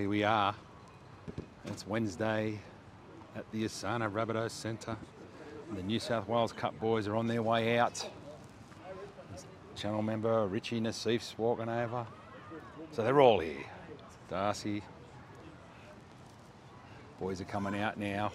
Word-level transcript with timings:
Here 0.00 0.08
we 0.08 0.24
are. 0.24 0.54
It's 1.66 1.86
Wednesday 1.86 2.58
at 3.36 3.44
the 3.52 3.64
Asana 3.64 4.10
Rabbitohs 4.10 4.50
Centre. 4.50 4.96
The 5.74 5.82
New 5.82 6.00
South 6.00 6.26
Wales 6.26 6.52
Cup 6.52 6.80
boys 6.80 7.06
are 7.06 7.14
on 7.16 7.26
their 7.26 7.42
way 7.42 7.78
out. 7.78 8.08
Channel 9.76 10.00
member 10.00 10.46
Richie 10.46 10.80
Nassif's 10.80 11.36
walking 11.36 11.68
over. 11.68 12.06
So 12.92 13.04
they're 13.04 13.20
all 13.20 13.40
here. 13.40 13.62
Darcy. 14.30 14.82
Boys 17.20 17.42
are 17.42 17.44
coming 17.44 17.78
out 17.78 17.98
now. 17.98 18.32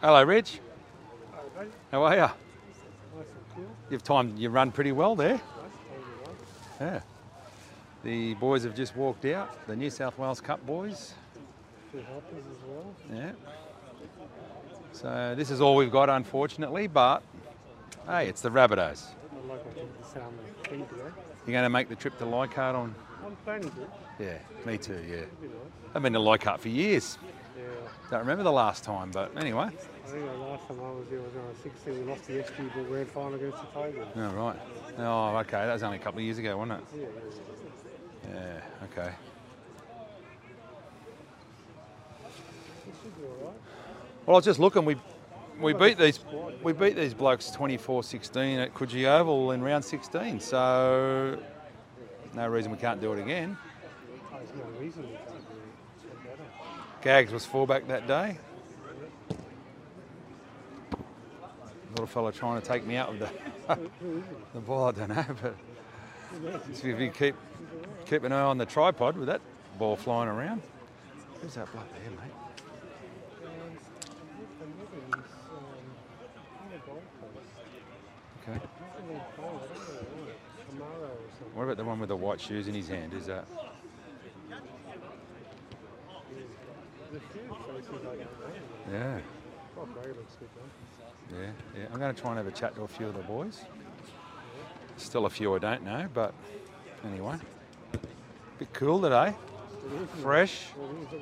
Hello, 0.00 0.24
Rich. 0.24 0.60
How 1.92 2.04
are 2.04 2.16
you? 2.16 2.28
You've 3.90 4.02
timed, 4.02 4.38
you 4.38 4.48
run 4.48 4.72
pretty 4.72 4.92
well 4.92 5.14
there. 5.14 5.38
Yeah. 6.80 7.00
The 8.08 8.32
boys 8.32 8.64
have 8.64 8.74
just 8.74 8.96
walked 8.96 9.26
out, 9.26 9.66
the 9.66 9.76
New 9.76 9.90
South 9.90 10.16
Wales 10.18 10.40
Cup 10.40 10.64
boys. 10.64 11.12
As 11.94 12.02
well. 12.66 12.94
Yeah. 13.12 13.32
So 14.92 15.34
this 15.36 15.50
is 15.50 15.60
all 15.60 15.76
we've 15.76 15.92
got, 15.92 16.08
unfortunately, 16.08 16.86
but 16.86 17.22
hey, 18.06 18.26
it's 18.26 18.40
the 18.40 18.48
Rabbitohs. 18.48 19.08
I'd 19.36 19.46
like 19.50 19.62
to 19.62 19.78
keep 19.78 20.00
the 20.00 20.06
sound 20.06 20.38
of 20.38 20.62
the 20.62 20.70
feed 20.70 20.88
today. 20.88 21.02
You're 21.46 21.52
going 21.52 21.64
to 21.64 21.68
make 21.68 21.90
the 21.90 21.96
trip 21.96 22.16
to 22.20 22.24
Leichhardt 22.24 22.74
on? 22.74 22.94
I'm 23.26 23.36
planning 23.44 23.70
to. 23.72 24.24
Yeah, 24.24 24.38
me 24.64 24.78
too, 24.78 25.04
yeah. 25.06 25.26
I've 25.94 26.00
been 26.00 26.14
to 26.14 26.18
Leichhardt 26.18 26.60
for 26.60 26.70
years. 26.70 27.18
Yeah. 27.58 27.64
Don't 28.10 28.20
remember 28.20 28.42
the 28.42 28.50
last 28.50 28.84
time, 28.84 29.10
but 29.10 29.36
anyway. 29.36 29.64
I 29.64 30.08
think 30.08 30.24
the 30.24 30.38
last 30.38 30.66
time 30.66 30.78
I 30.80 30.92
was 30.92 31.04
there 31.10 31.20
was 31.20 31.30
when 31.34 31.44
I 31.44 31.48
was 31.50 31.58
16. 31.58 31.92
We 31.92 32.10
lost 32.10 32.26
the 32.26 32.32
SG 32.32 32.74
Ball 32.74 32.84
Grand 32.84 33.10
Final 33.10 33.34
against 33.34 33.58
the 33.58 33.66
Tigers. 33.78 34.06
Oh, 34.16 34.28
right. 34.30 34.56
Oh, 34.96 35.36
okay. 35.40 35.66
That 35.66 35.74
was 35.74 35.82
only 35.82 35.98
a 35.98 36.00
couple 36.00 36.20
of 36.20 36.24
years 36.24 36.38
ago, 36.38 36.56
wasn't 36.56 36.80
it? 36.80 36.86
Yeah, 36.94 37.02
yeah, 37.02 37.08
yeah. 37.08 37.87
Yeah, 38.32 38.60
okay. 38.84 39.12
Well, 44.26 44.36
I 44.36 44.38
was 44.38 44.44
just 44.44 44.58
looking. 44.60 44.84
We 44.84 44.96
we 45.60 45.72
beat 45.72 45.98
these 45.98 46.20
we 46.62 46.72
beat 46.72 46.96
these 46.96 47.14
blokes 47.14 47.50
24-16 47.50 48.62
at 48.62 48.74
Coogee 48.74 49.06
Oval 49.06 49.52
in 49.52 49.62
round 49.62 49.84
16. 49.84 50.40
So 50.40 51.38
no 52.34 52.46
reason 52.48 52.70
we 52.70 52.78
can't 52.78 53.00
do 53.00 53.12
it 53.12 53.20
again. 53.20 53.56
Gags 57.00 57.32
was 57.32 57.44
fullback 57.44 57.88
that 57.88 58.06
day. 58.06 58.38
Little 61.90 62.06
fella 62.06 62.32
trying 62.32 62.60
to 62.60 62.66
take 62.66 62.86
me 62.86 62.96
out 62.96 63.08
of 63.08 63.18
the 63.18 63.30
the 64.54 64.60
ball. 64.60 64.88
I 64.88 64.92
don't 64.92 65.08
know, 65.08 65.24
but 65.42 65.54
Knows? 66.42 66.60
if 66.68 66.84
you 66.84 67.10
keep 67.10 67.34
keep 68.06 68.24
an 68.24 68.32
eye 68.32 68.42
on 68.42 68.58
the 68.58 68.66
tripod 68.66 69.16
with 69.16 69.28
that 69.28 69.40
ball 69.78 69.96
flying 69.96 70.28
around. 70.28 70.62
Who's 71.40 71.54
that 71.54 71.70
bloke 71.72 71.86
there, 71.92 72.10
mate? 72.10 72.32
Okay. 78.42 78.60
What 81.54 81.64
about 81.64 81.76
the 81.76 81.84
one 81.84 82.00
with 82.00 82.08
the 82.08 82.16
white 82.16 82.40
shoes 82.40 82.68
in 82.68 82.74
his 82.74 82.88
hand? 82.88 83.14
Is 83.14 83.26
that? 83.26 83.46
Yeah. 88.90 89.20
Yeah, 91.30 91.50
yeah. 91.76 91.86
I'm 91.92 91.98
going 91.98 92.14
to 92.14 92.20
try 92.20 92.30
and 92.30 92.38
have 92.38 92.46
a 92.46 92.50
chat 92.50 92.74
to 92.76 92.82
a 92.82 92.88
few 92.88 93.06
of 93.06 93.14
the 93.14 93.22
boys. 93.22 93.60
Still 94.98 95.26
a 95.26 95.30
few 95.30 95.54
I 95.54 95.58
don't 95.58 95.84
know, 95.84 96.08
but 96.12 96.34
anyway. 97.04 97.36
Bit 98.58 98.72
cool 98.72 99.00
today. 99.00 99.28
It 99.28 99.32
is, 99.86 99.92
isn't 99.92 100.02
it? 100.02 100.08
Fresh. 100.22 100.66
Well, 100.76 100.88
have 100.88 101.20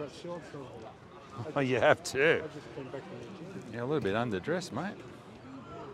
got. 1.45 1.57
Oh, 1.57 1.61
you 1.61 1.79
have 1.79 2.03
too. 2.03 2.43
I 2.43 2.47
just 2.55 2.75
came 2.75 2.85
back 2.85 3.03
from 3.03 3.19
the 3.21 3.61
gym. 3.63 3.75
Yeah, 3.75 3.83
a 3.83 3.85
little 3.85 4.01
bit 4.01 4.15
underdressed, 4.15 4.73
mate. 4.73 4.95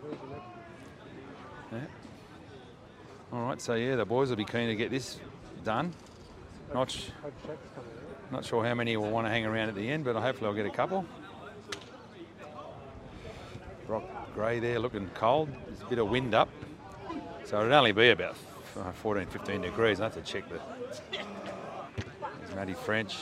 Where's 0.01 0.19
the 0.21 1.79
next? 1.81 1.91
Yeah. 3.33 3.37
All 3.37 3.47
right, 3.47 3.61
so 3.61 3.75
yeah, 3.75 3.97
the 3.97 4.05
boys 4.05 4.29
will 4.29 4.37
be 4.37 4.45
keen 4.45 4.69
to 4.69 4.77
get 4.77 4.91
this 4.91 5.19
done. 5.65 5.93
Not, 6.73 6.91
sh- 6.91 7.09
Hope 7.23 7.33
Shaq's 7.43 7.69
coming 7.75 7.91
out. 7.91 8.33
not 8.33 8.45
sure 8.45 8.65
how 8.65 8.75
many 8.75 8.97
will 8.97 9.11
want 9.11 9.27
to 9.27 9.31
hang 9.31 9.45
around 9.45 9.69
at 9.69 9.75
the 9.75 9.91
end, 9.91 10.05
but 10.05 10.15
hopefully 10.15 10.49
I'll 10.49 10.55
get 10.57 10.67
a 10.67 10.71
couple. 10.71 11.05
Rock 13.89 14.05
grey 14.35 14.61
there, 14.61 14.79
looking 14.79 15.11
cold. 15.15 15.49
There's 15.67 15.81
a 15.83 15.87
bit 15.87 15.99
of 15.99 16.09
wind 16.09 16.35
up, 16.35 16.49
so 17.53 17.61
it'll 17.61 17.75
only 17.75 17.93
be 17.93 18.09
about 18.09 18.35
uh, 18.79 18.91
14, 18.93 19.27
15 19.27 19.61
degrees. 19.61 20.01
I 20.01 20.05
have 20.05 20.15
to 20.15 20.23
check 20.23 20.49
the. 20.49 20.59
There's 22.41 22.55
Matty 22.57 22.73
French. 22.73 23.19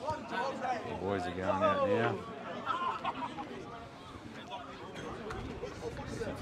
The 0.00 0.94
boys 1.00 1.22
are 1.22 1.30
going 1.30 1.42
out 1.42 1.88
now. 1.88 2.18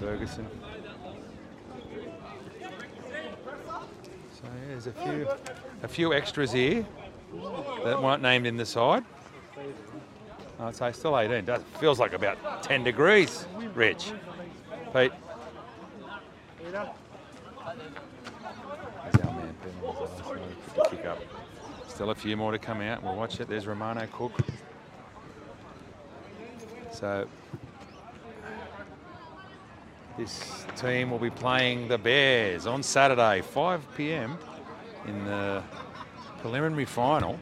Ferguson. 0.01 0.47
So 4.33 4.45
yeah, 4.45 4.69
there's 4.69 4.87
a 4.87 4.93
few, 4.93 5.29
a 5.83 5.89
few 5.89 6.15
extras 6.15 6.51
here 6.51 6.87
that 7.85 8.03
weren't 8.03 8.23
named 8.23 8.47
in 8.47 8.56
the 8.56 8.65
side. 8.65 9.05
I'd 10.60 10.76
say 10.76 10.92
still 10.92 11.19
18. 11.19 11.44
Does 11.44 11.62
feels 11.81 11.98
like 11.98 12.12
about 12.12 12.62
10 12.62 12.84
degrees, 12.84 13.47
Rich. 13.75 14.12
Pete. 14.92 15.12
Kick 20.91 21.06
up. 21.06 21.20
Still 21.88 22.10
a 22.10 22.14
few 22.14 22.37
more 22.37 22.53
to 22.53 22.59
come 22.59 22.81
out. 22.81 23.03
We'll 23.03 23.16
watch 23.16 23.41
it. 23.41 23.48
There's 23.48 23.66
Romano 23.66 24.06
Cook. 24.12 24.32
So 26.93 27.26
this 30.16 30.64
team 30.76 31.10
will 31.10 31.19
be 31.19 31.31
playing 31.31 31.88
the 31.88 31.98
Bears 31.98 32.66
on 32.66 32.82
Saturday, 32.82 33.43
5 33.43 33.97
p.m. 33.97 34.38
in 35.06 35.25
the 35.25 35.62
preliminary 36.41 36.84
final. 36.84 37.38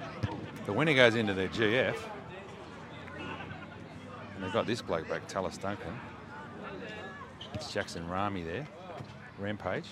The 0.66 0.72
winner 0.72 0.94
goes 0.94 1.14
into 1.14 1.34
the 1.34 1.48
GF. 1.48 1.96
And 4.42 4.48
they've 4.48 4.54
got 4.54 4.66
this 4.66 4.82
bloke 4.82 5.08
back, 5.08 5.28
Tallis 5.28 5.56
Duncan. 5.56 5.94
It's 7.54 7.72
Jackson 7.72 8.08
Rami 8.08 8.42
there. 8.42 8.66
Rampage. 9.38 9.84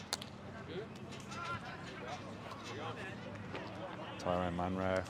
Tyrone 4.18 4.56
Munro. 4.56 5.04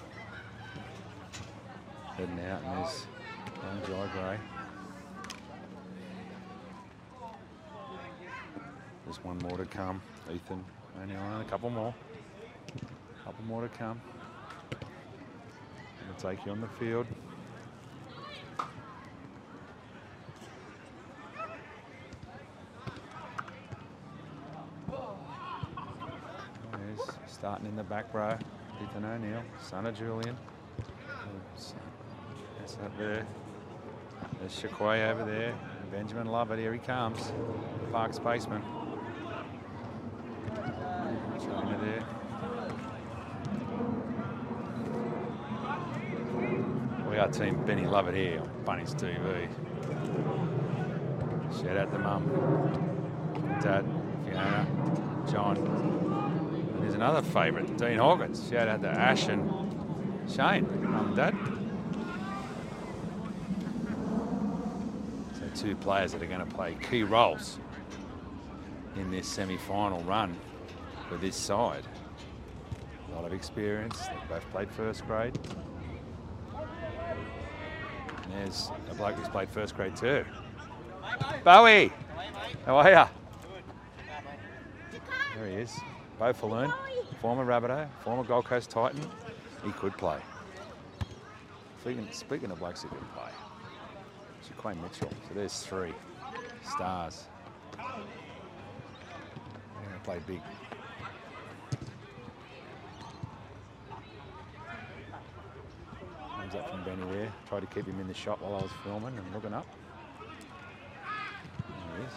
Heading 2.18 2.38
out, 2.50 2.62
and 2.62 2.84
there's 2.84 3.06
young 3.62 3.80
Jai 3.86 4.12
Gray. 4.12 4.38
There's 9.06 9.24
one 9.24 9.38
more 9.38 9.56
to 9.56 9.64
come. 9.64 10.02
Ethan, 10.30 10.62
on 11.00 11.40
a 11.40 11.44
couple 11.44 11.70
more. 11.70 11.94
A 12.76 13.24
Couple 13.24 13.44
more 13.46 13.62
to 13.62 13.68
come. 13.70 14.02
We'll 16.06 16.16
take 16.18 16.44
you 16.44 16.52
on 16.52 16.60
the 16.60 16.68
field. 16.78 17.06
There's 26.72 27.08
starting 27.40 27.66
in 27.66 27.74
the 27.74 27.82
back 27.82 28.12
row. 28.12 28.36
Ethan 28.82 29.02
O'Neill, 29.02 29.42
son 29.62 29.86
of 29.86 29.96
Julian. 29.96 30.36
That's 32.58 32.74
up 32.84 32.98
there. 32.98 33.26
There's 34.38 34.52
Shaquai 34.52 35.10
over 35.10 35.24
there. 35.24 35.54
Benjamin 35.90 36.26
Lovett, 36.26 36.58
here 36.58 36.74
he 36.74 36.78
comes. 36.78 37.32
Parks 37.92 38.16
Spaceman. 38.16 38.62
China 41.38 41.78
there. 41.82 42.04
We 47.08 47.16
are 47.16 47.28
team 47.28 47.64
Benny 47.64 47.86
Lovett 47.86 48.16
here 48.16 48.40
on 48.40 48.50
Bunnies 48.66 48.94
TV. 48.94 49.48
Shout 51.58 51.76
out 51.78 51.90
to 51.90 51.98
Mum, 51.98 52.22
Dad, 53.62 53.86
Fiona, 54.26 54.66
John. 55.30 56.29
And 56.80 56.88
there's 56.88 56.94
another 56.94 57.20
favourite, 57.20 57.76
Dean 57.76 57.98
Hawkins. 57.98 58.48
Shout 58.48 58.66
out 58.66 58.80
to 58.80 58.88
Ash 58.88 59.28
and 59.28 59.50
Shane, 60.30 60.66
Mum 60.90 61.08
and 61.08 61.16
Dad. 61.16 61.36
So 65.34 65.62
two 65.62 65.76
players 65.76 66.12
that 66.12 66.22
are 66.22 66.26
going 66.26 66.40
to 66.40 66.46
play 66.46 66.78
key 66.88 67.02
roles 67.02 67.58
in 68.96 69.10
this 69.10 69.28
semi-final 69.28 70.02
run 70.04 70.34
for 71.06 71.18
this 71.18 71.36
side. 71.36 71.84
A 73.10 73.14
lot 73.14 73.26
of 73.26 73.34
experience. 73.34 73.98
They 73.98 74.14
both 74.30 74.50
played 74.50 74.70
first 74.70 75.06
grade. 75.06 75.38
And 78.22 78.32
there's 78.32 78.70
a 78.90 78.94
bloke 78.94 79.16
who's 79.16 79.28
played 79.28 79.50
first 79.50 79.76
grade 79.76 79.96
too. 79.96 80.24
Bowie, 81.44 81.92
how 82.64 82.78
are 82.78 82.88
you? 82.90 83.04
There 85.36 85.46
he 85.46 85.56
is. 85.56 85.78
Bo 86.20 86.32
Falloon, 86.34 86.70
former 87.22 87.46
Rabbitoh, 87.46 87.88
former 88.04 88.24
Gold 88.24 88.44
Coast 88.44 88.68
Titan. 88.68 89.00
He 89.64 89.72
could 89.72 89.96
play. 89.96 90.18
Speaking, 91.80 92.06
speaking 92.12 92.50
of 92.50 92.58
blokes 92.58 92.82
who 92.82 92.90
can 92.90 92.98
play, 93.16 93.30
Jaquane 94.46 94.82
Mitchell. 94.82 95.08
So 95.26 95.34
there's 95.34 95.62
three 95.62 95.94
stars. 96.62 97.24
They're 97.72 97.86
going 99.88 99.94
to 99.94 100.00
play 100.04 100.18
big. 100.26 100.42
Comes 106.36 106.54
up 106.54 106.68
from 106.70 106.84
Benny 106.84 107.04
Ware. 107.04 107.32
Tried 107.48 107.60
to 107.60 107.66
keep 107.66 107.86
him 107.86 107.98
in 107.98 108.08
the 108.08 108.12
shot 108.12 108.42
while 108.42 108.56
I 108.56 108.62
was 108.62 108.72
filming 108.84 109.16
and 109.16 109.32
looking 109.32 109.54
up. 109.54 109.66
There 111.88 111.96
he 111.96 112.04
is. 112.04 112.12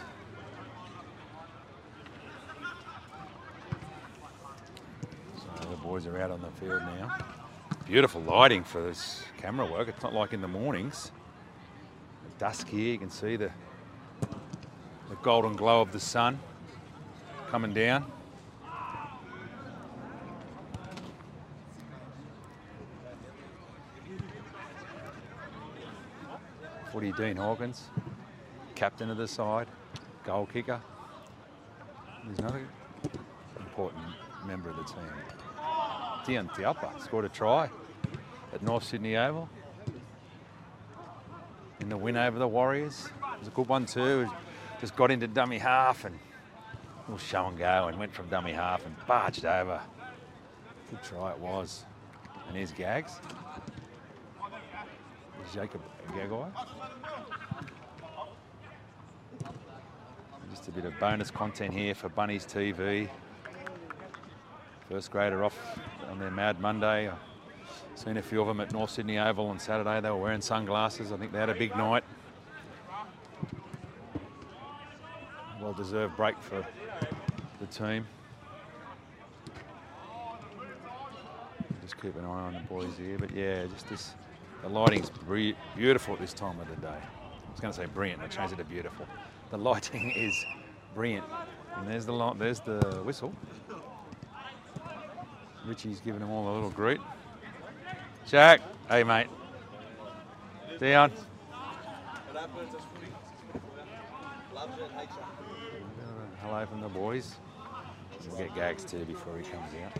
So 5.37 5.49
the 5.73 5.81
boys 5.81 6.05
are 6.05 6.21
out 6.21 6.29
on 6.29 6.39
the 6.39 6.51
field 6.59 6.83
now. 6.83 7.17
Beautiful 7.87 8.21
lighting 8.21 8.63
for 8.63 8.79
this 8.79 9.23
camera 9.39 9.65
work. 9.65 9.87
It's 9.87 10.03
not 10.03 10.13
like 10.13 10.31
in 10.31 10.39
the 10.39 10.47
mornings. 10.47 11.11
Dusk 12.37 12.67
here, 12.67 12.91
you 12.91 12.99
can 12.99 13.09
see 13.09 13.37
the, 13.37 13.49
the 15.09 15.15
golden 15.23 15.55
glow 15.55 15.81
of 15.81 15.91
the 15.91 15.99
sun 15.99 16.39
coming 17.49 17.73
down. 17.73 18.05
Footy 26.91 27.11
Dean 27.13 27.37
Hawkins, 27.37 27.85
captain 28.75 29.09
of 29.09 29.17
the 29.17 29.27
side, 29.27 29.65
goal 30.23 30.45
kicker. 30.45 30.79
He's 32.29 32.37
another 32.37 32.67
important 33.57 34.03
member 34.45 34.69
of 34.69 34.75
the 34.75 34.83
team. 34.83 35.42
Dion 36.25 36.47
Tiapa 36.49 37.01
scored 37.01 37.25
a 37.25 37.29
try 37.29 37.69
at 38.53 38.63
North 38.63 38.85
Sydney 38.85 39.17
Oval 39.17 39.49
in 41.81 41.89
the 41.89 41.97
win 41.97 42.15
over 42.15 42.39
the 42.39 42.47
Warriors. 42.47 43.09
It 43.33 43.39
was 43.39 43.47
a 43.49 43.51
good 43.51 43.67
one 43.67 43.85
too. 43.85 44.29
Just 44.79 44.95
got 44.95 45.11
into 45.11 45.27
dummy 45.27 45.57
half 45.57 46.05
and 46.05 46.17
little 47.07 47.17
show 47.17 47.47
and 47.47 47.57
go 47.57 47.87
and 47.89 47.99
went 47.99 48.13
from 48.13 48.29
dummy 48.29 48.53
half 48.53 48.85
and 48.85 48.95
barged 49.05 49.43
over. 49.43 49.81
Good 50.89 51.03
try 51.03 51.31
it 51.31 51.39
was. 51.39 51.83
And 52.47 52.55
here's 52.55 52.71
Gags. 52.71 53.19
Jacob 55.53 55.81
Gagai. 56.09 56.49
Just 60.49 60.67
a 60.69 60.71
bit 60.71 60.85
of 60.85 60.97
bonus 60.99 61.29
content 61.29 61.73
here 61.73 61.93
for 61.93 62.07
Bunnies 62.07 62.45
TV. 62.45 63.09
First 64.89 65.11
grader 65.11 65.45
off 65.45 65.57
on 66.09 66.19
their 66.19 66.29
Mad 66.29 66.59
Monday. 66.59 67.07
I've 67.07 67.17
seen 67.95 68.17
a 68.17 68.21
few 68.21 68.41
of 68.41 68.47
them 68.47 68.59
at 68.59 68.73
North 68.73 68.89
Sydney 68.89 69.17
Oval 69.17 69.47
on 69.47 69.57
Saturday. 69.57 70.01
They 70.01 70.09
were 70.09 70.17
wearing 70.17 70.41
sunglasses. 70.41 71.13
I 71.13 71.17
think 71.17 71.31
they 71.31 71.39
had 71.39 71.49
a 71.49 71.55
big 71.55 71.75
night. 71.77 72.03
Well 75.61 75.71
deserved 75.73 76.17
break 76.17 76.37
for 76.41 76.67
the 77.61 77.65
team. 77.67 78.05
Just 81.81 82.01
keep 82.01 82.15
an 82.17 82.25
eye 82.25 82.27
on 82.27 82.53
the 82.53 82.59
boys 82.59 82.97
here. 82.97 83.17
But 83.17 83.31
yeah, 83.31 83.65
just 83.67 83.89
this, 83.89 84.11
the 84.61 84.69
lighting's 84.69 85.09
beautiful 85.77 86.15
at 86.15 86.19
this 86.19 86.33
time 86.33 86.59
of 86.59 86.69
the 86.69 86.75
day. 86.75 86.87
I 86.89 87.51
was 87.51 87.61
going 87.61 87.73
to 87.73 87.79
say 87.79 87.85
brilliant, 87.85 88.21
I 88.21 88.27
changed 88.27 88.53
it 88.53 88.57
to 88.57 88.65
beautiful. 88.65 89.07
The 89.49 89.57
lighting 89.69 90.11
is 90.11 90.45
brilliant. 90.93 91.25
And 91.77 91.87
there's 91.87 92.05
the, 92.05 92.33
there's 92.33 92.59
the 92.59 93.01
whistle. 93.05 93.33
Richie's 95.65 95.99
giving 95.99 96.19
them 96.19 96.29
all 96.29 96.51
a 96.51 96.53
little 96.53 96.69
greet. 96.69 96.99
Jack, 98.27 98.61
hey 98.89 99.03
mate. 99.03 99.27
Dion. 100.79 101.11
Hello 106.41 106.65
from 106.65 106.81
the 106.81 106.89
boys. 106.89 107.35
We'll 108.27 108.37
get 108.37 108.55
Gags 108.55 108.83
too 108.83 109.05
before 109.05 109.37
he 109.37 109.43
comes 109.43 109.71
out. 109.85 109.93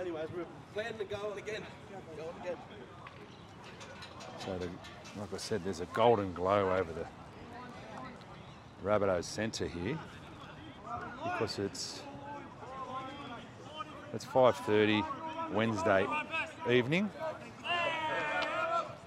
Anyways, 0.00 0.28
we're 0.36 0.44
planning 0.72 0.98
to 0.98 1.04
go 1.04 1.30
on 1.30 1.38
again. 1.38 1.62
Go 2.16 2.24
on 2.24 2.40
again. 2.40 2.56
So, 4.38 4.52
like 5.20 5.32
I 5.32 5.36
said, 5.36 5.64
there's 5.64 5.80
a 5.80 5.86
golden 5.86 6.32
glow 6.32 6.72
over 6.74 6.92
the 6.92 7.06
Rabbitohs 8.84 9.24
centre 9.24 9.66
here 9.66 9.98
because 11.24 11.58
it's 11.58 12.02
it's 14.14 14.24
5:30 14.24 15.04
Wednesday 15.52 16.06
evening. 16.70 17.10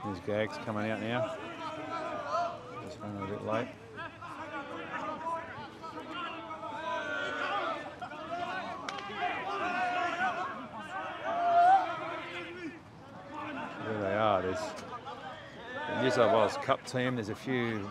There's 0.03 0.19
Gags 0.21 0.57
coming 0.65 0.91
out 0.91 1.01
now. 1.01 1.35
Just 2.85 2.99
running 2.99 3.23
a 3.23 3.27
bit 3.27 3.45
late. 3.45 3.67
There 13.85 14.01
they 14.01 14.13
are. 14.13 14.41
There's 14.41 14.59
the 15.87 16.01
New 16.01 16.11
South 16.11 16.33
Wales 16.33 16.57
Cup 16.65 16.85
team. 16.85 17.15
There's 17.15 17.29
a 17.29 17.35
few 17.35 17.89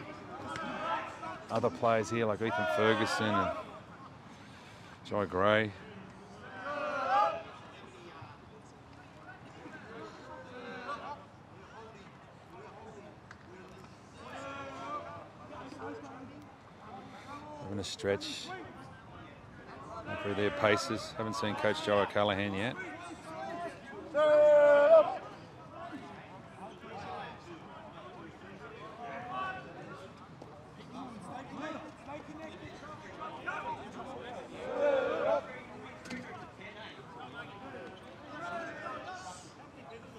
other 1.51 1.71
players 1.71 2.11
here 2.11 2.27
like 2.27 2.43
Ethan 2.43 2.67
Ferguson 2.77 3.35
and 3.35 3.57
Jai 5.07 5.25
Gray. 5.25 5.73
Having 17.66 17.80
a 17.80 17.85
stretch 17.85 18.46
through 20.23 20.37
their 20.37 20.52
paces. 20.52 21.12
Haven't 21.18 21.35
seen 21.35 21.56
Coach 21.56 21.85
Joe 21.85 21.99
O'Callaghan 21.99 22.54
yet. 22.54 22.76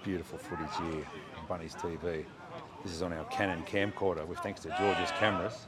Beautiful 0.04 0.36
footage 0.36 0.66
here 0.76 1.06
on 1.38 1.46
Bunnies 1.48 1.74
TV. 1.74 2.26
This 2.84 2.92
is 2.92 3.00
on 3.00 3.14
our 3.14 3.24
Canon 3.24 3.62
camcorder 3.62 4.26
with 4.26 4.38
thanks 4.40 4.60
to 4.60 4.68
George's 4.78 5.10
cameras. 5.12 5.66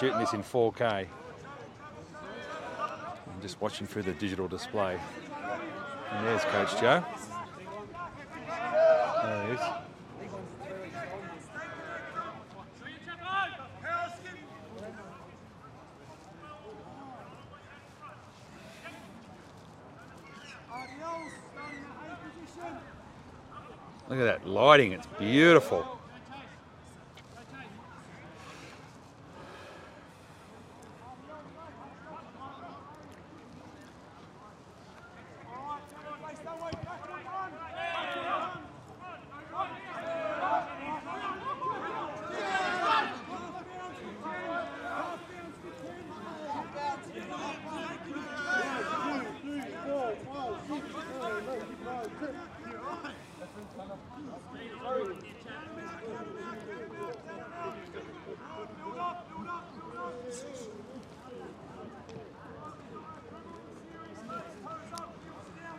Shooting 0.00 0.18
this 0.18 0.32
in 0.32 0.42
4K. 0.42 1.06
I'm 2.80 3.42
just 3.42 3.60
watching 3.60 3.86
through 3.86 4.04
the 4.04 4.14
digital 4.14 4.48
display. 4.48 4.98
And 6.10 6.26
there's 6.26 6.42
Coach 6.44 6.80
Joe. 6.80 7.04
There 9.22 9.46
he 9.46 9.52
is. 9.52 9.60
Look 24.08 24.18
at 24.18 24.24
that 24.24 24.46
lighting, 24.46 24.92
it's 24.92 25.06
beautiful. 25.18 25.99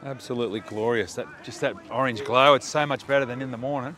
Absolutely 0.04 0.62
glorious. 0.62 1.14
That 1.16 1.28
just 1.44 1.62
that 1.62 1.76
orange 1.92 2.24
glow. 2.24 2.56
It's 2.56 2.68
so 2.68 2.86
much 2.86 3.06
better 3.06 3.26
than 3.26 3.42
in 3.42 3.52
the 3.52 3.58
morning. 3.58 3.96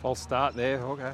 False 0.00 0.20
start 0.20 0.54
there. 0.54 0.80
Okay. 0.80 1.12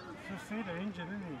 Just 0.00 0.20
see 0.48 0.62
they're 0.62 0.76
injured, 0.78 1.06
isn't 1.08 1.22
he? 1.30 1.38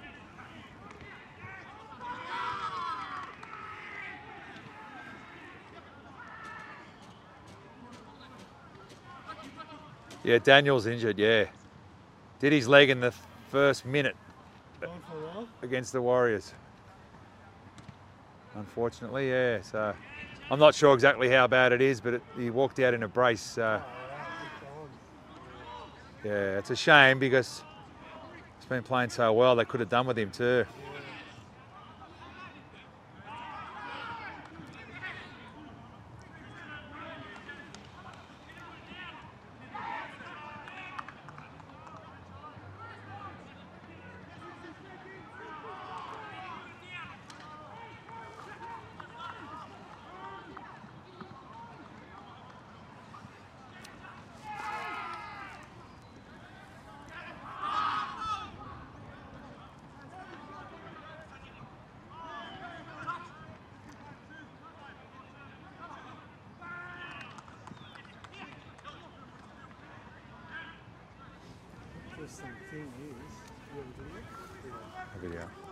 Yeah, 10.22 10.38
Daniel's 10.38 10.86
injured. 10.86 11.18
Yeah, 11.18 11.46
did 12.40 12.52
his 12.52 12.68
leg 12.68 12.90
in 12.90 13.00
the 13.00 13.12
first 13.50 13.86
minute 13.86 14.16
Gone 14.80 15.00
for 15.08 15.16
a 15.16 15.20
while. 15.26 15.48
against 15.62 15.92
the 15.92 16.02
Warriors. 16.02 16.52
Unfortunately, 18.54 19.30
yeah. 19.30 19.62
So 19.62 19.94
I'm 20.50 20.58
not 20.58 20.74
sure 20.74 20.92
exactly 20.94 21.30
how 21.30 21.46
bad 21.46 21.72
it 21.72 21.80
is, 21.80 22.00
but 22.00 22.14
it, 22.14 22.22
he 22.36 22.50
walked 22.50 22.78
out 22.80 22.92
in 22.92 23.02
a 23.02 23.08
brace. 23.08 23.56
Uh, 23.56 23.80
yeah, 26.24 26.58
it's 26.58 26.70
a 26.70 26.76
shame 26.76 27.18
because 27.18 27.64
been 28.70 28.82
playing 28.84 29.10
so 29.10 29.32
well. 29.32 29.56
They 29.56 29.64
could 29.64 29.80
have 29.80 29.88
done 29.88 30.06
with 30.06 30.16
him 30.16 30.30
too. 30.30 30.64
Interesting 72.30 72.54
thing 72.70 72.86
is, 73.10 73.34
you 73.74 73.80
have 73.80 73.90
a 73.90 73.98
video? 73.98 74.22
Yeah. 74.64 75.40
Video. 75.40 75.69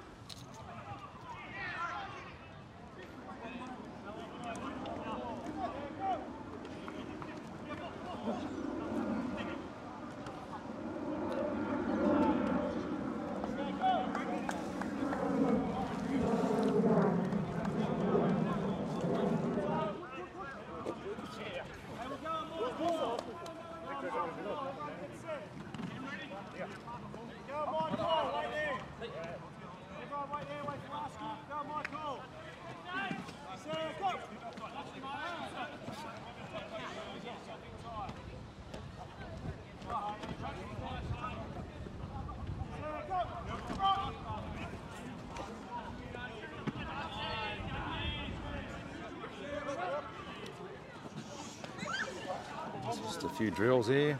Few 53.38 53.50
drills 53.52 53.86
here. 53.86 54.18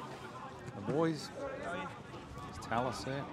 The 0.76 0.92
boys. 0.92 1.30
There's 2.54 2.64
Tallis 2.64 3.02
there. 3.02 3.25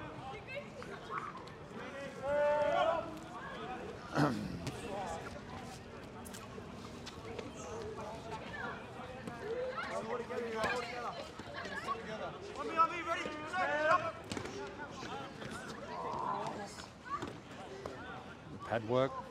Pad 18.67 18.89
work. 18.89 19.24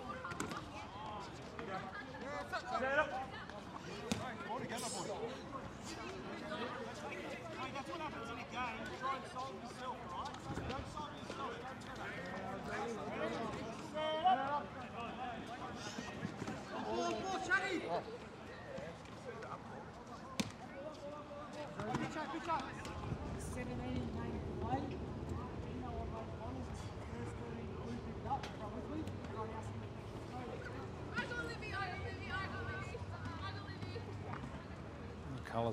Are. 35.65 35.73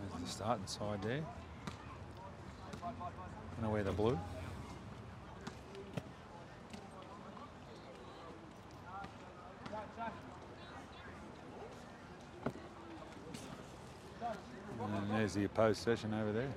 There's 0.00 0.20
the 0.20 0.28
starting 0.28 0.66
side 0.66 1.00
there. 1.00 1.22
Gonna 3.60 3.72
wear 3.72 3.84
the 3.84 3.92
blue. 3.92 4.18
And 14.80 15.10
there's 15.12 15.34
the 15.34 15.44
opposed 15.44 15.82
session 15.84 16.12
over 16.14 16.32
there. 16.32 16.50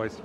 Boys. 0.00 0.16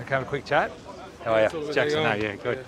Okay, 0.00 0.14
have 0.14 0.22
a 0.22 0.24
quick 0.26 0.44
chat. 0.44 0.70
How 1.24 1.32
are 1.32 1.42
you? 1.42 1.72
Jackson, 1.72 2.02
no, 2.02 2.14
yeah, 2.14 2.36
good. 2.36 2.66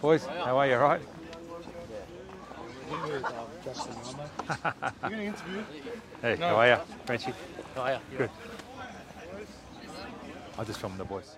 Boys, 0.00 0.26
how 0.26 0.58
are 0.58 0.66
you, 0.66 0.74
all 0.74 0.80
right? 0.80 1.00
Hey, 6.22 6.36
how 6.36 6.56
are 6.56 6.68
you? 6.68 6.76
Frenchie? 7.04 7.32
How 7.74 7.82
are 7.82 7.92
you? 7.92 8.18
Good. 8.18 8.30
I 10.58 10.64
just 10.64 10.80
filmed 10.80 10.98
the 10.98 11.04
boys. 11.04 11.36